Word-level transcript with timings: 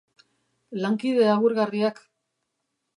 Lankide 0.85 1.29
agurgarriak 1.35 2.05